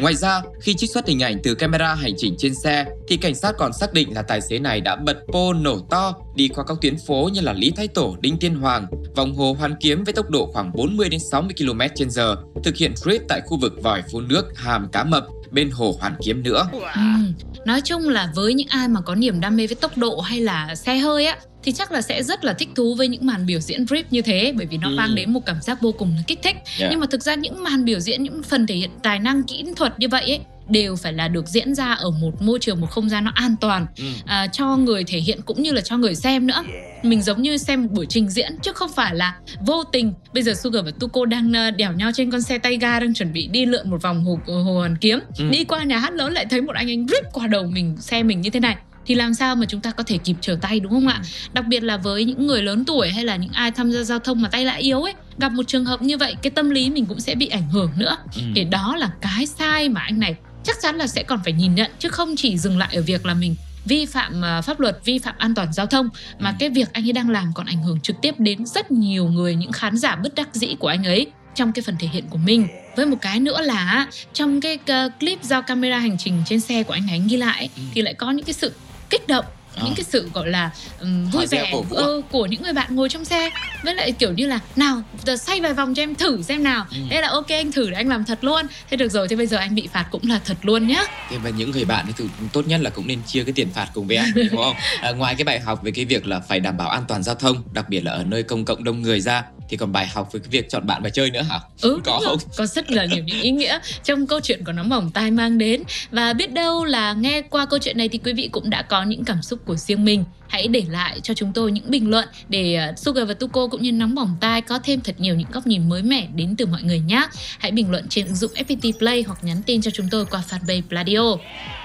Ngoài 0.00 0.14
ra, 0.14 0.40
khi 0.60 0.74
trích 0.74 0.90
xuất 0.90 1.08
hình 1.08 1.22
ảnh 1.22 1.38
từ 1.42 1.54
camera 1.54 1.94
hành 1.94 2.12
trình 2.16 2.34
trên 2.38 2.54
xe, 2.54 2.84
thì 3.08 3.16
cảnh 3.16 3.34
sát 3.34 3.54
còn 3.58 3.72
xác 3.72 3.92
định 3.92 4.14
là 4.14 4.22
tài 4.22 4.40
xế 4.40 4.58
này 4.58 4.80
đã 4.80 4.96
bật 4.96 5.16
pô 5.32 5.52
nổ 5.52 5.78
to 5.90 6.14
đi 6.34 6.48
qua 6.48 6.64
các 6.68 6.76
tuyến 6.80 6.96
phố 7.06 7.28
như 7.32 7.40
là 7.40 7.52
Lý 7.52 7.70
Thái 7.70 7.88
Tổ, 7.88 8.16
Đinh 8.20 8.38
Tiên 8.38 8.54
Hoàng, 8.54 8.86
vòng 9.16 9.34
hồ 9.34 9.56
Hoàn 9.58 9.74
Kiếm 9.80 10.04
với 10.04 10.14
tốc 10.14 10.30
độ 10.30 10.50
khoảng 10.52 10.72
40 10.74 11.08
đến 11.08 11.20
60 11.20 11.54
km/h, 11.58 12.36
thực 12.64 12.76
hiện 12.76 12.94
trip 13.04 13.22
tại 13.28 13.40
khu 13.46 13.58
vực 13.58 13.82
vòi 13.82 14.02
phun 14.12 14.28
nước 14.28 14.44
Hàm 14.56 14.88
Cá 14.92 15.04
Mập 15.04 15.26
bên 15.50 15.70
hồ 15.70 15.96
Hoàn 16.00 16.14
Kiếm 16.24 16.42
nữa. 16.42 16.68
Ừm, 16.94 17.32
Nói 17.64 17.80
chung 17.80 18.08
là 18.08 18.32
với 18.34 18.54
những 18.54 18.68
ai 18.68 18.88
mà 18.88 19.00
có 19.00 19.14
niềm 19.14 19.40
đam 19.40 19.56
mê 19.56 19.66
với 19.66 19.76
tốc 19.76 19.98
độ 19.98 20.20
hay 20.20 20.40
là 20.40 20.74
xe 20.74 20.98
hơi 20.98 21.26
á 21.26 21.36
thì 21.68 21.72
chắc 21.72 21.92
là 21.92 22.02
sẽ 22.02 22.22
rất 22.22 22.44
là 22.44 22.52
thích 22.52 22.68
thú 22.74 22.94
với 22.94 23.08
những 23.08 23.26
màn 23.26 23.46
biểu 23.46 23.60
diễn 23.60 23.86
drip 23.86 24.12
như 24.12 24.22
thế 24.22 24.52
bởi 24.56 24.66
vì 24.66 24.76
nó 24.78 24.88
Ừ. 24.88 24.94
mang 24.94 25.14
đến 25.14 25.32
một 25.32 25.40
cảm 25.46 25.56
giác 25.62 25.80
vô 25.80 25.92
cùng 25.92 26.12
là 26.16 26.22
kích 26.26 26.38
thích. 26.42 26.56
Yeah. 26.78 26.90
Nhưng 26.90 27.00
mà 27.00 27.06
thực 27.10 27.22
ra 27.22 27.34
những 27.34 27.62
màn 27.64 27.84
biểu 27.84 28.00
diễn 28.00 28.22
những 28.22 28.42
phần 28.42 28.66
thể 28.66 28.74
hiện 28.74 28.90
tài 29.02 29.18
năng 29.18 29.42
kỹ 29.42 29.64
thuật 29.76 29.98
như 29.98 30.08
vậy 30.08 30.22
ấy 30.22 30.40
đều 30.68 30.96
phải 30.96 31.12
là 31.12 31.28
được 31.28 31.46
diễn 31.48 31.74
ra 31.74 31.92
ở 31.92 32.10
một 32.10 32.42
môi 32.42 32.58
trường 32.58 32.80
một 32.80 32.86
không 32.90 33.08
gian 33.08 33.24
nó 33.24 33.32
an 33.34 33.54
toàn 33.60 33.86
Ừ. 33.98 34.04
à, 34.26 34.46
cho 34.46 34.76
người 34.76 35.04
thể 35.04 35.18
hiện 35.18 35.40
cũng 35.44 35.62
như 35.62 35.72
là 35.72 35.80
cho 35.80 35.96
người 35.96 36.14
xem 36.14 36.46
nữa 36.46 36.62
mình 37.02 37.22
giống 37.22 37.42
như 37.42 37.56
xem 37.56 37.82
một 37.82 37.88
buổi 37.92 38.06
trình 38.08 38.28
diễn 38.30 38.52
chứ 38.62 38.72
không 38.74 38.90
phải 38.96 39.14
là 39.14 39.34
vô 39.66 39.84
tình 39.84 40.12
bây 40.34 40.42
giờ 40.42 40.54
Sugar 40.54 40.84
và 40.84 40.90
Tuko 41.00 41.24
đang 41.24 41.52
ờ, 41.52 41.70
đèo 41.70 41.92
nhau 41.92 42.10
trên 42.14 42.30
con 42.30 42.42
xe 42.42 42.58
tay 42.58 42.76
ga 42.76 43.00
đang 43.00 43.14
chuẩn 43.14 43.32
bị 43.32 43.46
đi 43.52 43.66
lượn 43.66 43.90
một 43.90 44.02
vòng 44.02 44.24
hồ, 44.24 44.38
hồ 44.46 44.62
Hoàn 44.78 44.96
Kiếm 44.96 45.18
Ừ. 45.38 45.44
đi 45.50 45.64
qua 45.64 45.84
nhà 45.84 45.98
hát 45.98 46.12
lớn 46.12 46.32
lại 46.32 46.46
thấy 46.50 46.60
một 46.60 46.72
anh 46.74 46.90
anh 46.90 47.06
rip 47.08 47.24
qua 47.32 47.46
đầu 47.46 47.66
mình 47.66 47.96
xe 48.00 48.22
mình 48.22 48.40
như 48.40 48.50
thế 48.50 48.60
này 48.60 48.76
thì 49.08 49.14
làm 49.14 49.34
sao 49.34 49.56
mà 49.56 49.66
chúng 49.68 49.80
ta 49.80 49.90
có 49.90 50.02
thể 50.02 50.18
kịp 50.18 50.36
trở 50.40 50.56
tay 50.60 50.80
đúng 50.80 50.92
không 50.92 51.06
ạ? 51.08 51.20
Đặc 51.52 51.64
biệt 51.66 51.82
là 51.82 51.96
với 51.96 52.24
những 52.24 52.46
người 52.46 52.62
lớn 52.62 52.84
tuổi 52.84 53.08
hay 53.10 53.24
là 53.24 53.36
những 53.36 53.52
ai 53.52 53.70
tham 53.70 53.90
gia 53.92 54.02
giao 54.02 54.18
thông 54.18 54.42
mà 54.42 54.48
tay 54.48 54.64
lại 54.64 54.80
yếu 54.82 55.02
ấy, 55.02 55.14
gặp 55.38 55.52
một 55.52 55.62
trường 55.68 55.84
hợp 55.84 56.02
như 56.02 56.16
vậy 56.18 56.34
cái 56.42 56.50
tâm 56.50 56.70
lý 56.70 56.90
mình 56.90 57.06
cũng 57.06 57.20
sẽ 57.20 57.34
bị 57.34 57.46
ảnh 57.46 57.68
hưởng 57.70 57.92
nữa. 57.96 58.16
Ừ. 58.36 58.42
Thì 58.54 58.64
đó 58.64 58.96
là 58.96 59.10
cái 59.20 59.46
sai 59.46 59.88
mà 59.88 60.00
anh 60.00 60.18
này 60.20 60.34
chắc 60.64 60.76
chắn 60.82 60.96
là 60.96 61.06
sẽ 61.06 61.22
còn 61.22 61.40
phải 61.44 61.52
nhìn 61.52 61.74
nhận 61.74 61.90
chứ 61.98 62.08
không 62.08 62.34
chỉ 62.36 62.58
dừng 62.58 62.78
lại 62.78 62.88
ở 62.96 63.02
việc 63.02 63.26
là 63.26 63.34
mình 63.34 63.54
vi 63.84 64.06
phạm 64.06 64.42
ờ, 64.42 64.62
pháp 64.62 64.80
luật, 64.80 64.98
vi 65.04 65.18
phạm 65.18 65.34
an 65.38 65.54
toàn 65.54 65.72
giao 65.72 65.86
thông 65.86 66.08
mà 66.38 66.50
Ừ. 66.50 66.56
cái 66.58 66.68
việc 66.70 66.92
anh 66.92 67.06
ấy 67.06 67.12
đang 67.12 67.30
làm 67.30 67.52
còn 67.54 67.66
ảnh 67.66 67.82
hưởng 67.82 68.00
trực 68.00 68.16
tiếp 68.22 68.34
đến 68.38 68.66
rất 68.66 68.90
nhiều 68.90 69.28
người, 69.28 69.54
những 69.54 69.72
khán 69.72 69.96
giả 69.96 70.16
bất 70.16 70.34
đắc 70.34 70.48
dĩ 70.52 70.74
của 70.78 70.88
anh 70.88 71.04
ấy 71.04 71.26
trong 71.54 71.72
cái 71.72 71.82
phần 71.82 71.96
thể 71.98 72.08
hiện 72.12 72.24
của 72.30 72.38
mình. 72.38 72.68
Với 72.96 73.06
một 73.06 73.16
cái 73.20 73.40
nữa 73.40 73.60
là 73.60 74.06
trong 74.32 74.60
cái 74.60 74.78
ờ, 74.86 75.08
clip 75.20 75.42
do 75.42 75.60
camera 75.60 75.98
hành 75.98 76.18
trình 76.18 76.42
trên 76.46 76.60
xe 76.60 76.82
của 76.82 76.92
anh 76.92 77.08
ấy 77.10 77.22
ghi 77.28 77.36
lại 77.36 77.68
Ừ. 77.76 77.82
thì 77.94 78.02
lại 78.02 78.14
có 78.14 78.30
những 78.30 78.44
cái 78.46 78.52
sự 78.52 78.72
kích 79.10 79.28
động 79.28 79.44
À. 79.76 79.82
những 79.84 79.94
cái 79.94 80.04
sự 80.04 80.30
gọi 80.34 80.48
là 80.48 80.70
um, 81.00 81.30
vui 81.30 81.46
vẻ 81.46 81.70
vũ. 81.72 81.84
ừ, 81.96 82.22
của 82.30 82.46
những 82.46 82.62
người 82.62 82.72
bạn 82.72 82.94
ngồi 82.96 83.08
trong 83.08 83.24
xe 83.24 83.50
với 83.84 83.94
lại 83.94 84.12
kiểu 84.12 84.32
như 84.32 84.46
là 84.46 84.58
nào 84.76 85.02
giờ 85.26 85.36
xoay 85.36 85.60
vài 85.60 85.74
vòng 85.74 85.94
cho 85.94 86.02
em 86.02 86.14
thử 86.14 86.42
xem 86.42 86.62
nào 86.64 86.86
Ừ. 86.90 86.96
thế 87.10 87.20
là 87.20 87.28
ok 87.28 87.48
anh 87.48 87.72
thử 87.72 87.90
để 87.90 87.96
anh 87.96 88.08
làm 88.08 88.24
thật 88.24 88.38
luôn 88.44 88.66
thế 88.90 88.96
được 88.96 89.08
rồi 89.08 89.28
thế 89.28 89.36
bây 89.36 89.46
giờ 89.46 89.56
anh 89.56 89.74
bị 89.74 89.88
phạt 89.92 90.04
cũng 90.10 90.22
là 90.28 90.40
thật 90.44 90.56
luôn 90.62 90.86
nhá 90.86 91.02
Thế 91.30 91.38
và 91.38 91.50
những 91.50 91.70
người 91.70 91.84
bạn 91.84 92.06
thì 92.18 92.24
tốt 92.52 92.66
nhất 92.66 92.80
là 92.80 92.90
cũng 92.90 93.06
nên 93.06 93.18
chia 93.26 93.44
cái 93.44 93.52
tiền 93.52 93.68
phạt 93.74 93.86
cùng 93.94 94.06
với 94.06 94.16
anh 94.16 94.32
đúng 94.34 94.62
không? 94.62 94.74
À, 95.02 95.10
ngoài 95.10 95.34
cái 95.34 95.44
bài 95.44 95.60
học 95.60 95.80
về 95.82 95.90
cái 95.90 96.04
việc 96.04 96.26
là 96.26 96.40
phải 96.40 96.60
đảm 96.60 96.76
bảo 96.76 96.88
an 96.88 97.04
toàn 97.08 97.22
giao 97.22 97.34
thông, 97.34 97.62
đặc 97.72 97.88
biệt 97.88 98.00
là 98.04 98.12
ở 98.12 98.24
nơi 98.24 98.42
công 98.42 98.64
cộng 98.64 98.84
đông 98.84 99.02
người 99.02 99.20
ra 99.20 99.42
thì 99.68 99.76
còn 99.76 99.92
bài 99.92 100.06
học 100.06 100.32
về 100.32 100.40
cái 100.40 100.48
việc 100.50 100.70
chọn 100.70 100.86
bạn 100.86 101.02
và 101.02 101.10
chơi 101.10 101.30
nữa 101.30 101.42
hả? 101.42 101.60
Ừ, 101.80 102.00
có 102.04 102.12
đúng 102.12 102.24
rồi. 102.24 102.38
không? 102.38 102.48
Có 102.56 102.66
rất 102.66 102.90
là 102.90 103.04
nhiều 103.04 103.24
những 103.24 103.40
ý 103.40 103.50
nghĩa 103.50 103.78
trong 104.04 104.26
câu 104.26 104.40
chuyện 104.40 104.64
của 104.64 104.72
nóng 104.72 104.88
bỏng 104.88 105.10
tai 105.10 105.30
mang 105.30 105.58
đến 105.58 105.82
và 106.10 106.32
biết 106.32 106.52
đâu 106.52 106.84
là 106.84 107.12
nghe 107.12 107.42
qua 107.42 107.66
câu 107.66 107.78
chuyện 107.78 107.98
này 107.98 108.08
thì 108.08 108.18
quý 108.18 108.32
vị 108.32 108.48
cũng 108.52 108.70
đã 108.70 108.82
có 108.82 109.02
những 109.02 109.24
cảm 109.24 109.42
xúc 109.42 109.60
của 109.64 109.76
riêng 109.76 110.04
mình. 110.04 110.24
Hãy 110.48 110.68
để 110.68 110.82
lại 110.88 111.20
cho 111.22 111.34
chúng 111.34 111.52
tôi 111.52 111.72
những 111.72 111.90
bình 111.90 112.10
luận 112.10 112.28
để 112.48 112.74
ờ, 112.74 112.92
Sugar 112.96 113.28
và 113.28 113.34
Tuko 113.34 113.66
cũng 113.66 113.82
như 113.82 113.92
nóng 113.92 114.14
bỏng 114.14 114.36
tai 114.40 114.60
có 114.60 114.78
thêm 114.78 115.00
thật 115.00 115.14
nhiều 115.18 115.34
những 115.34 115.48
góc 115.52 115.66
nhìn 115.66 115.88
mới 115.88 116.02
mẻ 116.02 116.26
đến 116.34 116.54
từ 116.58 116.66
mọi 116.66 116.82
người 116.82 117.00
nhé. 117.00 117.26
Hãy 117.58 117.70
bình 117.70 117.90
luận 117.90 118.06
trên 118.08 118.26
ứng 118.26 118.34
dụng 118.34 118.52
FPT 118.54 118.92
Play 118.98 119.22
hoặc 119.22 119.38
nhắn 119.44 119.62
tin 119.66 119.80
cho 119.82 119.90
chúng 119.90 120.08
tôi 120.10 120.26
qua 120.26 120.42
fanpage 120.48 120.82
Pladio. 120.88 121.36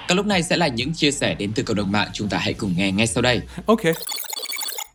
Còn 0.08 0.16
lúc 0.16 0.26
này 0.26 0.42
sẽ 0.42 0.56
là 0.56 0.68
những 0.68 0.94
chia 0.94 1.10
sẻ 1.10 1.34
đến 1.34 1.52
từ 1.54 1.62
cộng 1.62 1.76
đồng 1.76 1.92
mạng 1.92 2.08
chúng 2.12 2.28
ta 2.28 2.38
hãy 2.38 2.54
cùng 2.54 2.74
nghe 2.76 2.92
ngay 2.92 3.06
sau 3.06 3.22
đây. 3.22 3.40
Ok. 3.66 3.80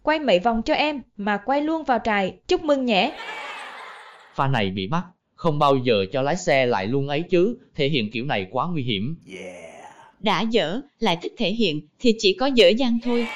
Quay 0.03 0.19
mấy 0.19 0.39
vòng 0.39 0.61
cho 0.61 0.73
em, 0.73 1.01
mà 1.17 1.37
quay 1.37 1.61
luôn 1.61 1.83
vào 1.83 1.99
trại, 2.03 2.33
chúc 2.47 2.63
mừng 2.63 2.85
nhé. 2.85 3.11
Pha 4.35 4.47
này 4.47 4.69
bị 4.69 4.87
mắc, 4.87 5.03
không 5.35 5.59
bao 5.59 5.75
giờ 5.75 6.05
cho 6.11 6.21
lái 6.21 6.37
xe 6.37 6.65
lại 6.65 6.87
luôn 6.87 7.07
ấy 7.07 7.23
chứ, 7.29 7.57
thể 7.75 7.87
hiện 7.87 8.11
kiểu 8.11 8.25
này 8.25 8.47
quá 8.51 8.67
nguy 8.67 8.83
hiểm. 8.83 9.15
Đã 10.19 10.41
dở, 10.41 10.81
lại 10.99 11.17
thích 11.21 11.33
thể 11.37 11.49
hiện, 11.49 11.87
thì 11.99 12.15
chỉ 12.19 12.33
có 12.33 12.45
dở 12.45 12.67
dang 12.67 12.99
thôi. 13.03 13.27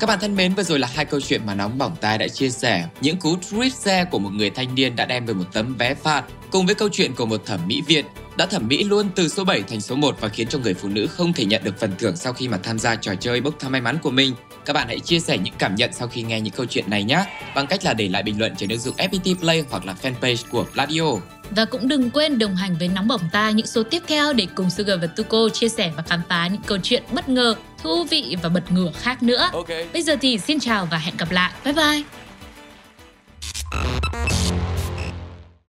Các 0.00 0.06
bạn 0.06 0.18
thân 0.20 0.36
mến, 0.36 0.54
vừa 0.54 0.62
rồi 0.62 0.78
là 0.78 0.88
hai 0.94 1.04
câu 1.04 1.20
chuyện 1.20 1.40
mà 1.46 1.54
Nóng 1.54 1.78
Bỏng 1.78 1.96
Tai 2.00 2.18
đã 2.18 2.28
chia 2.28 2.50
sẻ. 2.50 2.84
Những 3.00 3.16
cú 3.16 3.36
tweet 3.36 3.68
xe 3.68 4.04
của 4.04 4.18
một 4.18 4.30
người 4.32 4.50
thanh 4.50 4.74
niên 4.74 4.96
đã 4.96 5.06
đem 5.06 5.26
về 5.26 5.34
một 5.34 5.44
tấm 5.52 5.76
vé 5.78 5.94
phạt, 5.94 6.24
cùng 6.50 6.66
với 6.66 6.74
câu 6.74 6.88
chuyện 6.92 7.14
của 7.14 7.26
một 7.26 7.46
thẩm 7.46 7.60
mỹ 7.66 7.82
viện 7.86 8.04
đã 8.36 8.46
thẩm 8.46 8.68
mỹ 8.68 8.84
luôn 8.84 9.08
từ 9.14 9.28
số 9.28 9.44
7 9.44 9.62
thành 9.62 9.80
số 9.80 9.96
1 9.96 10.16
và 10.20 10.28
khiến 10.28 10.48
cho 10.48 10.58
người 10.58 10.74
phụ 10.74 10.88
nữ 10.88 11.06
không 11.06 11.32
thể 11.32 11.44
nhận 11.44 11.64
được 11.64 11.78
phần 11.78 11.92
thưởng 11.98 12.16
sau 12.16 12.32
khi 12.32 12.48
mà 12.48 12.58
tham 12.62 12.78
gia 12.78 12.96
trò 12.96 13.14
chơi 13.14 13.40
bốc 13.40 13.54
thăm 13.58 13.72
may 13.72 13.80
mắn 13.80 13.98
của 14.02 14.10
mình. 14.10 14.34
Các 14.64 14.72
bạn 14.72 14.88
hãy 14.88 15.00
chia 15.00 15.20
sẻ 15.20 15.38
những 15.38 15.54
cảm 15.58 15.74
nhận 15.74 15.92
sau 15.92 16.08
khi 16.08 16.22
nghe 16.22 16.40
những 16.40 16.54
câu 16.56 16.66
chuyện 16.66 16.90
này 16.90 17.04
nhé, 17.04 17.24
bằng 17.54 17.66
cách 17.66 17.84
là 17.84 17.94
để 17.94 18.08
lại 18.08 18.22
bình 18.22 18.38
luận 18.38 18.56
trên 18.56 18.70
ứng 18.70 18.78
dụng 18.78 18.96
FPT 18.96 19.34
Play 19.34 19.64
hoặc 19.70 19.86
là 19.86 19.94
fanpage 20.02 20.44
của 20.50 20.66
Pladio. 20.72 21.04
Và 21.50 21.64
cũng 21.64 21.88
đừng 21.88 22.10
quên 22.10 22.38
đồng 22.38 22.56
hành 22.56 22.76
với 22.78 22.88
Nóng 22.88 23.08
Bỏng 23.08 23.20
Tai 23.32 23.54
những 23.54 23.66
số 23.66 23.82
tiếp 23.82 24.02
theo 24.06 24.32
để 24.32 24.46
cùng 24.54 24.70
Sugar 24.70 25.00
và 25.00 25.06
Tuko 25.06 25.48
chia 25.52 25.68
sẻ 25.68 25.92
và 25.96 26.02
khám 26.02 26.22
phá 26.28 26.46
những 26.46 26.62
câu 26.66 26.78
chuyện 26.82 27.02
bất 27.12 27.28
ngờ, 27.28 27.54
thú 27.82 28.04
vị 28.04 28.36
và 28.42 28.48
bật 28.48 28.72
ngửa 28.72 28.92
khác 28.94 29.22
nữa. 29.22 29.48
Ok. 29.52 29.68
Bây 29.92 30.02
giờ 30.02 30.16
thì 30.20 30.38
xin 30.38 30.60
chào 30.60 30.88
và 30.90 30.98
hẹn 30.98 31.16
gặp 31.16 31.30
lại. 31.30 31.52
Bye 31.64 31.74
bye! 31.74 32.23